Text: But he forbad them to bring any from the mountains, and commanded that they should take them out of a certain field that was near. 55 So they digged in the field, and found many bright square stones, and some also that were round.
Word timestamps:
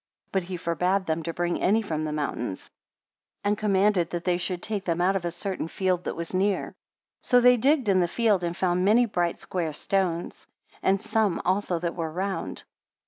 But 0.31 0.41
he 0.41 0.57
forbad 0.57 1.05
them 1.05 1.21
to 1.21 1.31
bring 1.31 1.61
any 1.61 1.83
from 1.83 2.05
the 2.05 2.11
mountains, 2.11 2.71
and 3.43 3.55
commanded 3.55 4.09
that 4.09 4.23
they 4.23 4.37
should 4.39 4.63
take 4.63 4.83
them 4.83 4.99
out 4.99 5.15
of 5.15 5.25
a 5.25 5.29
certain 5.29 5.67
field 5.67 6.05
that 6.05 6.15
was 6.15 6.33
near. 6.33 6.69
55 7.21 7.29
So 7.29 7.39
they 7.39 7.55
digged 7.55 7.87
in 7.87 7.99
the 7.99 8.07
field, 8.07 8.43
and 8.43 8.57
found 8.57 8.83
many 8.83 9.05
bright 9.05 9.37
square 9.37 9.73
stones, 9.73 10.47
and 10.81 10.99
some 10.99 11.39
also 11.45 11.77
that 11.77 11.95
were 11.95 12.11
round. 12.11 12.63